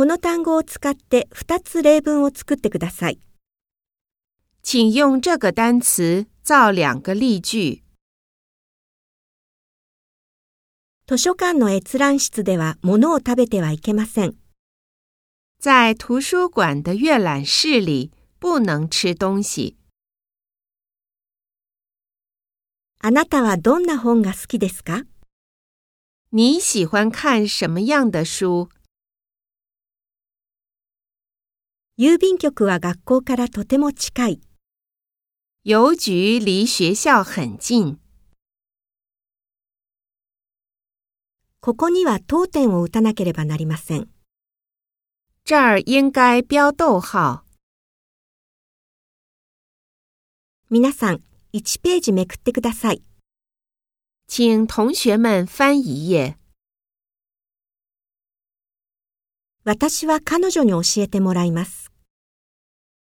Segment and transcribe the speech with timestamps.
[0.00, 3.20] この単語を使って2つ例文を作ってください。
[4.62, 7.82] 请用这个单词造两个例句。
[11.06, 14.36] 図書館の閲覧室では物を食べてはいけません。
[15.58, 19.76] 在图书馆的阅览室里不能吃东西。
[23.02, 25.04] あなたはどんな本が好きですか？
[26.32, 28.70] 你喜欢看什么样的书？
[32.02, 34.40] 郵便局は学校からとても近い。
[35.64, 37.98] 邮局离学校很近。
[41.60, 44.08] ここには当点を打たなければなりません。
[45.44, 47.42] 这儿应该标逗号。
[50.70, 51.20] 皆さん、
[51.52, 53.02] 1ページめくってください。
[54.26, 56.38] 请同学们翻一页。
[59.64, 61.79] 私は彼女に教えてもらいます。